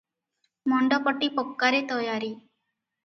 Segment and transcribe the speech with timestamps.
[0.71, 2.33] ମଣ୍ଡପଟି ପକ୍କାରେ ତୟାରି।